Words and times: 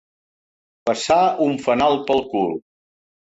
Passar 0.89 1.17
un 1.47 1.53
fanal 1.67 1.99
pel 2.09 2.25
cul. 2.33 2.51